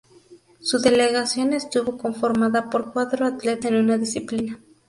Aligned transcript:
Su 0.59 0.79
delegación 0.79 1.53
estuvo 1.53 1.95
conformada 1.99 2.71
por 2.71 2.91
cuatro 2.91 3.23
atletas 3.27 3.69
en 3.69 3.75
una 3.77 3.99
disciplina. 3.99 4.59